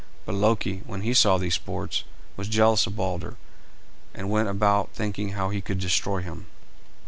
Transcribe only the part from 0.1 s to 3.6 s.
But Loki, when he saw these sports, was jealous of Balder,